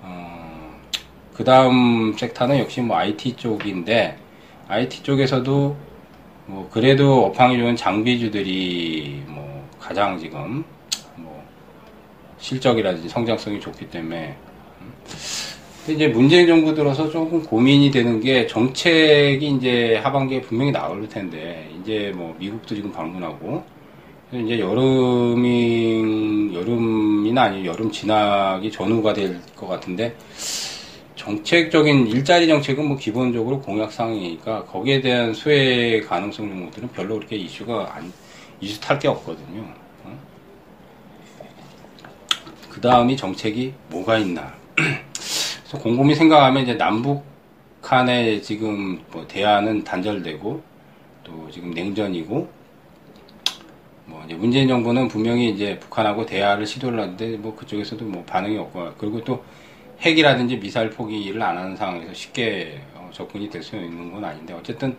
어, 0.00 0.80
그 1.34 1.42
다음 1.42 2.16
섹터는 2.16 2.60
역시 2.60 2.80
뭐 2.80 2.96
IT 2.96 3.34
쪽인데 3.34 4.16
IT 4.68 5.02
쪽에서도 5.02 5.76
뭐 6.46 6.70
그래도 6.72 7.24
업황이 7.26 7.58
좋은 7.58 7.74
장비주들이 7.74 9.24
뭐 9.26 9.68
가장 9.80 10.16
지금 10.20 10.64
뭐 11.16 11.44
실적이라든지 12.38 13.08
성장성이 13.08 13.58
좋기 13.58 13.90
때문에 13.90 14.36
음. 14.82 14.92
이제 15.88 16.06
문재인 16.06 16.46
정부 16.46 16.72
들어서 16.76 17.10
조금 17.10 17.42
고민이 17.42 17.90
되는 17.90 18.20
게 18.20 18.46
정책이 18.46 19.48
이제 19.48 19.96
하반기에 19.96 20.42
분명히 20.42 20.70
나올 20.70 21.08
텐데 21.08 21.68
이제 21.80 22.12
뭐 22.14 22.36
미국도 22.38 22.76
지금 22.76 22.92
방문하고 22.92 23.79
이제 24.32 24.60
여름이 24.60 26.54
여름이나 26.54 27.42
아니 27.42 27.66
여름 27.66 27.90
지나기 27.90 28.70
전후가 28.70 29.12
될 29.12 29.40
것 29.56 29.66
같은데 29.66 30.14
정책적인 31.16 32.06
일자리 32.06 32.46
정책은 32.46 32.86
뭐 32.86 32.96
기본적으로 32.96 33.60
공약 33.60 33.92
사항이니까 33.92 34.64
거기에 34.64 35.02
대한 35.02 35.34
수혜 35.34 36.00
가능성 36.00 36.48
정도들은 36.48 36.88
별로 36.92 37.16
그렇게 37.16 37.36
이슈가 37.36 37.94
안, 37.94 38.10
이슈 38.60 38.80
탈 38.80 38.98
게 38.98 39.06
없거든요. 39.08 39.62
어? 40.04 40.18
그 42.70 42.80
다음이 42.80 43.16
정책이 43.18 43.74
뭐가 43.88 44.16
있나. 44.18 44.54
그래서 44.76 45.78
곰곰이 45.78 46.14
생각하면 46.14 46.62
이제 46.62 46.74
남북 46.74 47.22
간에 47.82 48.40
지금 48.40 48.98
뭐 49.12 49.26
대화는 49.28 49.84
단절되고 49.84 50.62
또 51.24 51.48
지금 51.50 51.70
냉전이고 51.72 52.48
뭐 54.10 54.22
이제 54.26 54.34
문재인 54.34 54.66
정부는 54.66 55.06
분명히 55.08 55.50
이제 55.50 55.78
북한하고 55.78 56.26
대화를 56.26 56.66
시도를 56.66 56.98
하는데 57.00 57.36
뭐 57.36 57.54
그쪽에서도 57.54 58.04
뭐 58.04 58.24
반응이 58.24 58.58
없고 58.58 58.92
그리고 58.98 59.22
또 59.22 59.44
핵이라든지 60.00 60.58
미사일 60.58 60.90
포기를 60.90 61.40
안 61.40 61.56
하는 61.56 61.76
상황에서 61.76 62.12
쉽게 62.12 62.80
어, 62.96 63.08
접근이 63.12 63.48
될 63.48 63.62
수 63.62 63.76
있는 63.76 64.12
건 64.12 64.24
아닌데 64.24 64.52
어쨌든 64.52 64.96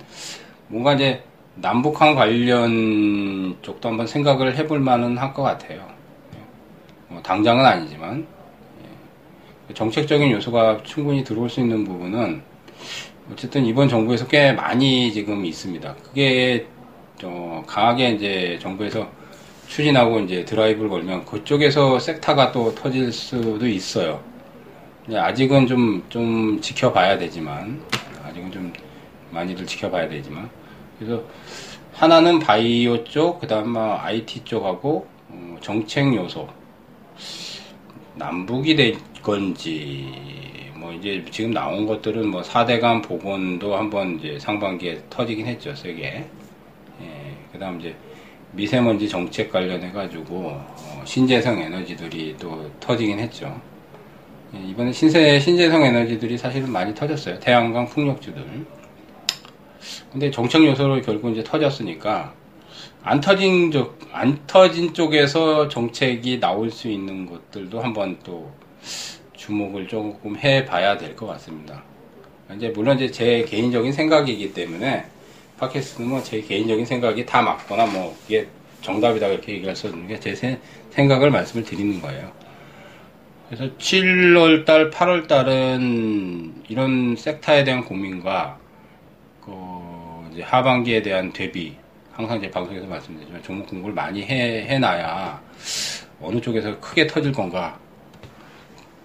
뭔가 0.68 0.94
이제 0.94 1.22
남북한 1.56 2.15
관련 2.15 3.58
쪽도 3.62 3.89
한번 3.89 4.08
생각을 4.08 4.56
해볼 4.56 4.80
만은 4.80 5.18
할 5.18 5.34
것 5.34 5.44
같아요. 5.44 5.86
뭐 7.10 7.22
당장은 7.22 7.65
아니지만 7.65 8.25
예. 9.70 9.74
정책적인 9.74 10.32
요소가 10.32 10.82
충분히 10.84 11.24
들어올 11.25 11.50
수 11.50 11.60
있는 11.60 11.84
부분은 11.84 12.41
어쨌든 13.34 13.65
이번 13.65 13.89
정부에서 13.89 14.27
꽤 14.27 14.53
많이 14.53 15.12
지금 15.12 15.46
있습니다. 15.46 15.96
그게 16.03 16.68
어, 17.24 17.63
강하게 17.68 18.12
이제 18.12 18.60
정부에서 18.62 19.08
추진하고 19.68 20.20
이제 20.20 20.44
드라이브를 20.44 20.90
걸면 20.90 21.25
그쪽에서 21.25 21.98
섹타가 22.00 22.51
또 22.51 22.75
터질 22.75 23.12
수도 23.12 23.68
있어요. 23.68 24.22
아직은 25.10 25.68
좀, 25.68 26.04
좀 26.10 26.60
지켜봐야 26.62 27.18
되지만, 27.18 27.82
아직은 28.24 28.51
좀 28.51 28.74
많이들 29.32 29.66
지켜봐야 29.66 30.10
되지만, 30.10 30.50
그래서 31.00 31.24
하나는 31.94 32.40
바이오 32.40 33.04
쪽, 33.06 33.40
그 33.40 33.48
다음 33.48 33.72
뭐 33.72 33.98
IT 34.00 34.44
쪽하고, 34.44 35.08
어, 35.30 35.58
정책 35.62 36.13
요소, 36.13 36.48
남북이 38.16 38.75
될 38.75 38.98
건지, 39.24 40.72
뭐 40.75 40.92
이제 40.92 41.24
지금 41.32 41.51
나온 41.51 41.86
것들은 41.86 42.28
뭐 42.28 42.42
4대간 42.42 43.04
복원도 43.04 43.75
한번 43.75 44.20
이제 44.20 44.38
상반기에 44.40 45.04
터지긴 45.10 45.48
했죠, 45.48 45.74
세게. 45.75 46.25
예, 47.62 47.63
그 47.63 47.65
다음 47.65 47.80
이제 47.80 47.96
미세먼지 48.53 49.08
정책 49.08 49.51
관련해 49.51 49.91
가지고, 49.91 50.48
어, 50.48 51.01
신재생 51.06 51.60
에너지들이 51.60 52.36
또 52.39 52.70
터지긴 52.80 53.20
했죠. 53.20 53.62
예, 54.56 54.68
이번에 54.68 54.91
신세, 54.91 55.39
신재생 55.39 55.84
에너지들이 55.84 56.38
사실은 56.38 56.72
많이 56.72 56.94
터졌어요. 56.96 57.39
태양광 57.39 57.86
풍력주들. 57.86 58.44
근데 60.12 60.32
정책 60.32 60.65
요소로 60.65 61.01
결국 61.01 61.32
이제 61.32 61.44
터졌으니까, 61.44 62.34
안 63.03 63.22
터진 63.22 63.72
쪽, 63.72 64.00
안 64.12 64.39
터진 64.48 64.94
쪽에서 64.94 65.68
정책이 65.68 66.39
나올 66.39 66.72
수 66.72 66.89
있는 66.89 67.27
것들도 67.27 67.80
한번 67.80 68.18
또 68.24 68.51
주목을 69.34 69.88
조금 69.88 70.36
해 70.38 70.65
봐야 70.65 70.98
될 70.98 71.15
것 71.15 71.27
같습니다. 71.27 71.84
이제 72.56 72.70
물론 72.70 72.98
이제 72.98 73.10
제 73.12 73.46
개인적인 73.48 73.94
생각이기 73.94 74.53
때문에 74.53 75.06
팟캐스트는 75.62 76.10
뭐 76.10 76.24
제 76.24 76.41
개인적인 76.41 76.86
생각이 76.86 77.25
다 77.25 77.41
맞거나 77.41 77.86
뭐 77.86 78.15
이게 78.27 78.48
정답이다 78.82 79.27
이렇게 79.27 79.53
얘기할 79.53 79.75
수 79.75 79.88
없는 79.88 80.08
게 80.08 80.19
제 80.19 80.36
생각을 80.89 81.30
말씀을 81.30 81.63
드리는 81.63 82.02
거예요. 82.02 82.32
그래서 83.47 83.65
7월 83.78 84.65
달, 84.65 84.89
8월 84.89 85.28
달은 85.28 86.63
이런 86.67 87.15
섹터에 87.15 87.63
대한 87.63 87.84
고민과 87.86 88.58
그 89.45 89.52
이제 90.34 90.41
하반기에 90.41 91.02
대한 91.02 91.32
대비 91.32 91.76
항상 92.12 92.41
제 92.41 92.50
방송에서 92.50 92.88
말씀드리지만 92.88 93.43
종목 93.43 93.67
공부를 93.67 93.93
많이 93.93 94.24
해, 94.24 94.65
해놔야 94.67 95.41
어느 96.21 96.41
쪽에서 96.41 96.80
크게 96.80 97.08
터질 97.08 97.32
건가 97.32 97.78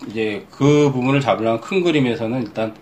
이제 0.08 0.44
그 0.50 0.90
부분을 0.92 1.20
잡으려면 1.20 1.60
큰 1.60 1.82
그림에서는 1.82 2.42
일단 2.42 2.74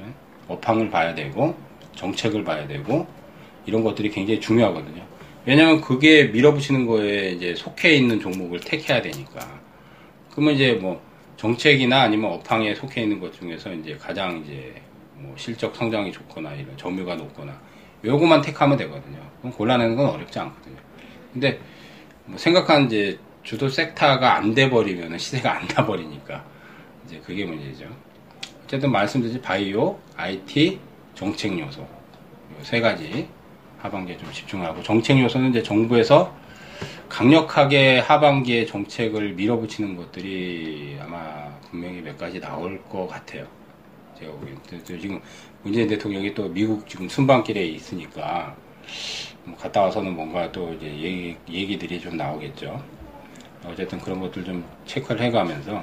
예? 0.00 0.06
업황을 0.48 0.90
봐야 0.90 1.14
되고 1.14 1.54
정책을 1.94 2.44
봐야 2.44 2.66
되고 2.66 3.06
이런 3.66 3.82
것들이 3.84 4.10
굉장히 4.10 4.40
중요하거든요 4.40 5.02
왜냐면 5.44 5.80
그게 5.80 6.24
밀어붙이는 6.24 6.86
거에 6.86 7.30
이제 7.30 7.54
속해 7.54 7.94
있는 7.94 8.20
종목을 8.20 8.60
택해야 8.60 9.02
되니까 9.02 9.60
그러면 10.30 10.54
이제 10.54 10.72
뭐 10.74 11.02
정책이나 11.36 12.02
아니면 12.02 12.32
업황에 12.32 12.74
속해 12.74 13.02
있는 13.02 13.18
것 13.18 13.32
중에서 13.38 13.72
이제 13.74 13.96
가장 14.00 14.42
이제 14.44 14.74
뭐 15.14 15.34
실적 15.36 15.74
성장이 15.74 16.12
좋거나 16.12 16.54
이런 16.54 16.76
점유가 16.76 17.16
높거나 17.16 17.60
요거만 18.04 18.42
택하면 18.42 18.76
되거든요. 18.78 19.18
그럼 19.38 19.52
골라내는 19.52 19.96
건 19.96 20.06
어렵지 20.10 20.38
않거든요. 20.38 20.76
근데 21.32 21.58
뭐 22.24 22.38
생각한 22.38 22.86
이제 22.86 23.18
주도 23.42 23.68
섹터가 23.68 24.36
안 24.36 24.54
돼 24.54 24.70
버리면 24.70 25.18
시세가 25.18 25.58
안 25.58 25.66
나 25.68 25.84
버리니까 25.84 26.44
이제 27.06 27.20
그게 27.24 27.44
문제죠. 27.44 27.86
어쨌든 28.64 28.92
말씀드린 28.92 29.42
바이오, 29.42 29.98
IT, 30.16 30.78
정책 31.14 31.58
요소 31.58 31.86
세 32.62 32.80
가지 32.80 33.28
하반기에 33.78 34.16
좀 34.16 34.30
집중하고 34.32 34.82
정책 34.82 35.18
요소는 35.18 35.50
이제 35.50 35.62
정부에서 35.62 36.34
강력하게 37.08 37.98
하반기에 37.98 38.64
정책을 38.64 39.34
밀어붙이는 39.34 39.96
것들이 39.96 40.96
아마 41.00 41.50
분명히 41.70 42.00
몇 42.00 42.16
가지 42.16 42.40
나올 42.40 42.82
것 42.84 43.06
같아요. 43.06 43.46
제가 44.18 44.32
보기엔. 44.32 44.58
지금 44.84 45.20
문재인 45.62 45.88
대통령이 45.88 46.32
또 46.32 46.48
미국 46.48 46.88
지금 46.88 47.08
순방길에 47.08 47.66
있으니까 47.66 48.56
뭐 49.44 49.56
갔다 49.56 49.82
와서는 49.82 50.14
뭔가 50.14 50.50
또 50.52 50.72
이제 50.74 50.86
얘기, 50.86 51.36
얘기들이 51.50 52.00
좀 52.00 52.16
나오겠죠. 52.16 52.82
어쨌든 53.66 54.00
그런 54.00 54.20
것들 54.20 54.44
좀 54.44 54.64
체크를 54.86 55.20
해가면서 55.22 55.82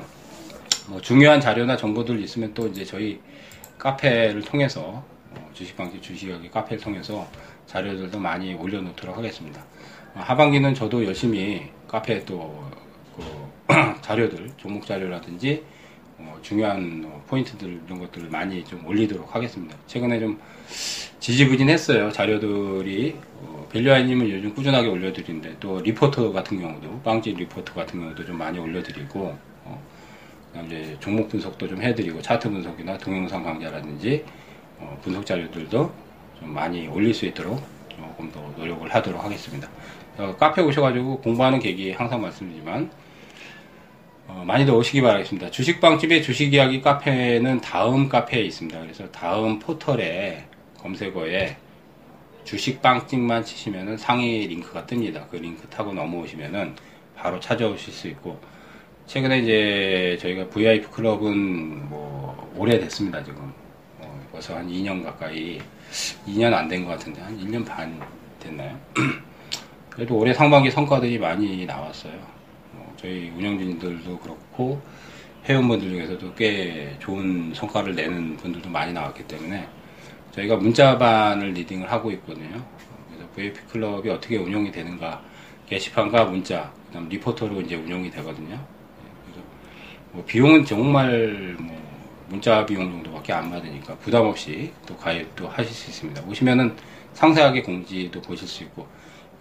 뭐 0.87 0.99
중요한 0.99 1.39
자료나 1.39 1.77
정보들 1.77 2.19
있으면 2.21 2.53
또 2.53 2.67
이제 2.67 2.83
저희 2.83 3.19
카페를 3.77 4.41
통해서 4.41 4.81
어, 4.81 5.05
주식방지 5.53 6.01
주식하기 6.01 6.49
카페를 6.49 6.81
통해서 6.81 7.27
자료들도 7.67 8.19
많이 8.19 8.53
올려놓도록 8.53 9.17
하겠습니다. 9.17 9.63
하반기는 10.15 10.73
저도 10.73 11.05
열심히 11.05 11.69
카페에 11.87 12.25
또 12.25 12.79
그 13.19 13.71
자료들, 14.01 14.51
종목 14.57 14.85
자료라든지 14.85 15.63
어, 16.17 16.37
중요한 16.41 17.03
어, 17.05 17.23
포인트들 17.27 17.81
이런 17.85 17.99
것들을 17.99 18.29
많이 18.29 18.63
좀 18.63 18.85
올리도록 18.85 19.35
하겠습니다. 19.35 19.77
최근에 19.87 20.19
좀 20.19 20.39
지지부진했어요. 21.19 22.11
자료들이 22.11 23.15
어, 23.35 23.67
밸류아이님은 23.71 24.29
요즘 24.29 24.53
꾸준하게 24.53 24.87
올려드리는데 24.87 25.57
또 25.59 25.79
리포트 25.81 26.31
같은 26.31 26.59
경우도 26.59 27.01
빵집 27.01 27.37
리포트 27.37 27.73
같은 27.73 27.99
경우도 27.99 28.25
좀 28.25 28.37
많이 28.37 28.57
올려드리고 28.57 29.37
어, 29.65 29.83
그다음 30.51 30.67
이제 30.67 30.97
종목 30.99 31.29
분석도 31.29 31.67
좀 31.67 31.81
해드리고 31.81 32.21
차트 32.21 32.49
분석이나 32.49 32.97
동영상 32.97 33.43
강좌라든지 33.43 34.25
어, 34.79 34.97
분석 35.01 35.25
자료들도 35.25 35.91
좀 36.39 36.53
많이 36.53 36.87
올릴 36.87 37.13
수 37.13 37.25
있도록 37.25 37.61
조금 37.89 38.31
더 38.31 38.41
노력을 38.57 38.87
하도록 38.93 39.23
하겠습니다. 39.23 39.69
어, 40.17 40.35
카페 40.37 40.61
오셔가지고 40.61 41.21
공부하는 41.21 41.59
계기 41.59 41.91
항상 41.91 42.21
말씀드리지만 42.21 42.91
어, 44.27 44.43
많이들 44.45 44.73
오시기 44.73 45.01
바라겠습니다. 45.01 45.49
주식방집의 45.51 46.23
주식이야기 46.23 46.81
카페는 46.81 47.61
다음 47.61 48.09
카페에 48.09 48.41
있습니다. 48.43 48.79
그래서 48.79 49.09
다음 49.11 49.59
포털에 49.59 50.45
검색어에 50.77 51.57
주식빵집만 52.43 53.43
치시면은 53.43 53.97
상위 53.97 54.47
링크가 54.47 54.85
뜹니다. 54.85 55.29
그 55.29 55.35
링크 55.37 55.67
타고 55.67 55.93
넘어오시면은 55.93 56.75
바로 57.15 57.39
찾아오실 57.39 57.93
수 57.93 58.07
있고 58.07 58.39
최근에 59.07 59.39
이제 59.39 60.17
저희가 60.21 60.47
VIP 60.49 60.87
클럽은 60.89 61.89
뭐 61.89 62.53
오래됐습니다 62.55 63.23
지금 63.23 63.51
어, 64.29 64.31
벌써 64.31 64.55
한 64.55 64.67
2년 64.67 65.03
가까이 65.03 65.59
2년 66.27 66.53
안 66.53 66.67
된 66.67 66.85
것 66.85 66.91
같은데 66.91 67.21
한 67.21 67.37
1년 67.39 67.65
반 67.65 67.99
됐나요? 68.39 68.77
그래도 69.89 70.17
올해 70.17 70.33
상반기 70.33 70.71
성과들이 70.71 71.17
많이 71.17 71.65
나왔어요. 71.65 72.13
뭐 72.73 72.93
저희 72.97 73.29
운영진들도 73.35 74.19
그렇고 74.19 74.81
회원분들 75.45 75.89
중에서도 75.89 76.33
꽤 76.35 76.95
좋은 76.99 77.53
성과를 77.53 77.95
내는 77.95 78.37
분들도 78.37 78.69
많이 78.69 78.93
나왔기 78.93 79.23
때문에 79.27 79.67
저희가 80.31 80.55
문자반을 80.57 81.51
리딩을 81.53 81.91
하고 81.91 82.11
있거든요. 82.11 82.63
그래서 83.09 83.27
VP 83.35 83.61
클럽이 83.71 84.09
어떻게 84.09 84.37
운영이 84.37 84.71
되는가 84.71 85.21
게시판과 85.67 86.25
문자, 86.25 86.71
그다음 86.87 87.09
리포터로 87.09 87.61
이제 87.61 87.75
운영이 87.75 88.09
되거든요. 88.11 88.47
그래서 89.25 89.41
뭐 90.11 90.23
비용은 90.25 90.65
정말 90.65 91.55
뭐 91.59 91.77
문자 92.29 92.65
비용 92.65 92.91
정도밖에 92.91 93.33
안 93.33 93.49
받으니까 93.49 93.95
부담 93.97 94.25
없이 94.25 94.71
또 94.85 94.95
가입도 94.95 95.47
하실 95.47 95.73
수 95.73 95.89
있습니다. 95.89 96.23
오시면은 96.27 96.75
상세하게 97.13 97.63
공지도 97.63 98.21
보실 98.21 98.47
수 98.47 98.63
있고 98.63 98.87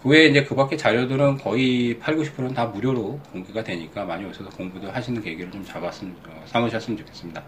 그 0.03 0.11
외에 0.11 0.27
이제 0.27 0.45
그 0.45 0.55
밖에 0.55 0.77
자료들은 0.77 1.39
거의 1.39 1.99
8, 1.99 2.17
90%는 2.17 2.55
다 2.55 2.67
무료로 2.67 3.19
공개가 3.33 3.65
되니까 3.65 4.05
많이 4.05 4.25
오셔서 4.25 4.49
공부도 4.51 4.91
하시는 4.91 5.21
계기를 5.21 5.51
좀 5.51 5.65
잡았으면, 5.65 6.17
어, 6.29 6.43
삼으셨으면 6.47 6.99
좋겠습니다. 6.99 7.43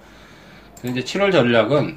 그래서 0.81 0.99
이제 0.99 1.19
7월 1.19 1.31
전략은 1.31 1.97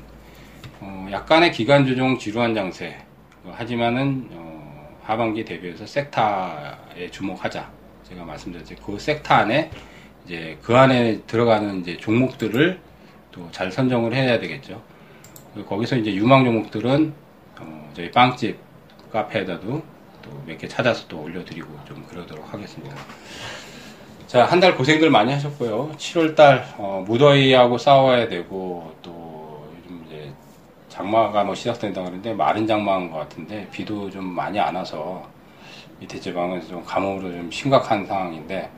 어, 0.79 1.07
약간의 1.11 1.51
기간 1.51 1.87
조정 1.87 2.19
지루한 2.19 2.53
장세. 2.53 2.97
어, 3.43 3.53
하지만은 3.55 4.29
어, 4.31 4.97
하반기 5.01 5.43
대비해서 5.43 5.87
섹타에 5.87 7.09
주목하자. 7.09 7.71
제가 8.07 8.23
말씀드렸죠. 8.23 8.75
그 8.85 8.99
섹타 8.99 9.37
안에 9.37 9.71
이제 10.25 10.57
그 10.61 10.75
안에 10.77 11.21
들어가는 11.25 11.81
이제 11.81 11.97
종목들을 11.97 12.79
또 13.33 13.49
잘 13.51 13.71
선정을 13.71 14.13
해야 14.13 14.39
되겠죠. 14.39 14.81
거기서 15.67 15.97
이제 15.97 16.13
유망 16.13 16.45
종목들은 16.45 17.13
어, 17.59 17.91
저희 17.93 18.09
빵집 18.11 18.57
카페에다도 19.11 19.81
또 20.21 20.31
몇 20.47 20.57
개 20.57 20.67
찾아서 20.67 21.05
또 21.07 21.21
올려드리고 21.23 21.67
좀 21.85 22.05
그러도록 22.09 22.53
하겠습니다. 22.53 22.95
자, 24.27 24.45
한 24.45 24.59
달 24.59 24.75
고생들 24.77 25.09
많이 25.09 25.31
하셨고요. 25.33 25.91
7월달 25.97 26.63
어, 26.77 27.03
무더위하고 27.07 27.77
싸워야 27.77 28.27
되고 28.29 28.93
또 29.01 29.67
요즘 29.77 30.03
이제 30.07 30.31
장마가 30.89 31.43
뭐 31.43 31.53
시작된다 31.53 32.01
그러는데 32.01 32.33
마른 32.33 32.65
장마인 32.65 33.11
것 33.11 33.17
같은데 33.19 33.67
비도 33.71 34.09
좀 34.09 34.23
많이 34.25 34.59
안 34.59 34.75
와서 34.75 35.27
밑에 35.99 36.19
지방은 36.19 36.67
좀 36.67 36.83
가뭄으로 36.83 37.31
좀 37.31 37.51
심각한 37.51 38.05
상황인데 38.05 38.69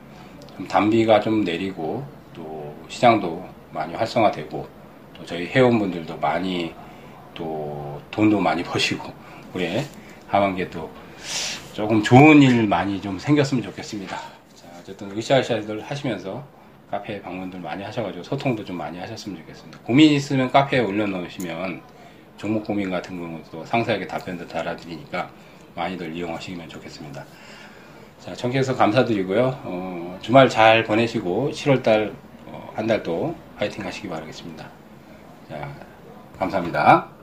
좀 0.56 0.66
단비가 0.68 1.20
좀 1.20 1.42
내리고 1.44 2.04
또 2.34 2.74
시장도 2.88 3.55
많이 3.72 3.94
활성화되고 3.94 4.68
또 5.14 5.24
저희 5.24 5.46
회원분들도 5.46 6.18
많이 6.18 6.74
또 7.34 8.00
돈도 8.10 8.40
많이 8.40 8.62
버시고 8.64 9.12
올해 9.54 9.84
하반기에 10.28 10.70
또 10.70 10.90
조금 11.72 12.02
좋은 12.02 12.40
일 12.42 12.66
많이 12.66 13.00
좀 13.00 13.18
생겼으면 13.18 13.62
좋겠습니다. 13.64 14.16
자, 14.54 14.66
어쨌든 14.80 15.10
으쌰으쌰들 15.16 15.82
하시면서 15.82 16.44
카페 16.90 17.20
방문들 17.20 17.60
많이 17.60 17.82
하셔가지고 17.82 18.22
소통도 18.22 18.64
좀 18.64 18.76
많이 18.76 18.98
하셨으면 18.98 19.38
좋겠습니다. 19.40 19.78
고민 19.80 20.12
있으면 20.12 20.50
카페에 20.50 20.80
올려놓으시면 20.80 21.82
종목 22.36 22.64
고민 22.64 22.90
같은 22.90 23.18
경우도 23.18 23.64
상세하게 23.64 24.06
답변도 24.06 24.46
달아드리니까 24.46 25.30
많이들 25.74 26.14
이용하시면 26.14 26.68
좋겠습니다. 26.68 27.24
자, 28.20 28.34
청취해서 28.34 28.76
감사드리고요. 28.76 29.60
어, 29.64 30.18
주말 30.22 30.48
잘 30.48 30.84
보내시고 30.84 31.50
7월달 31.52 32.14
한달 32.76 33.02
또 33.02 33.34
파이팅 33.58 33.84
하시기 33.84 34.08
바라겠습니다. 34.08 34.68
자, 35.48 35.74
감사합니다. 36.38 37.15